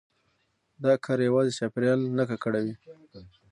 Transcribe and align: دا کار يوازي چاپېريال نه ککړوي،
دا 0.83 0.91
کار 1.05 1.19
يوازي 1.27 1.51
چاپېريال 1.59 1.99
نه 2.17 2.23
ککړوي، 2.29 2.73